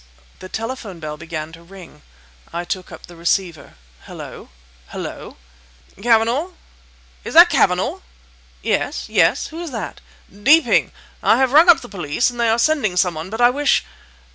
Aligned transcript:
The 0.39 0.49
telephone 0.49 0.99
bell 0.99 1.15
began 1.15 1.51
to 1.51 1.61
ring. 1.61 2.01
I 2.51 2.63
took 2.65 2.91
up 2.91 3.05
the 3.05 3.15
receiver. 3.15 3.75
"Hullo! 4.07 4.49
Hullo." 4.87 5.37
"Cavanagh!—is 6.01 7.35
that 7.35 7.51
Cavanagh?" 7.51 7.99
"Yes! 8.63 9.09
yes! 9.09 9.49
who 9.49 9.61
is 9.61 9.69
that?" 9.69 10.01
"Deeping! 10.31 10.91
I 11.21 11.37
have 11.37 11.51
rung 11.51 11.69
up 11.69 11.81
the 11.81 11.87
police, 11.87 12.31
and 12.31 12.39
they 12.39 12.49
are 12.49 12.57
sending 12.57 12.97
some 12.97 13.13
one. 13.13 13.29
But 13.29 13.41
I 13.41 13.51
wish..." 13.51 13.85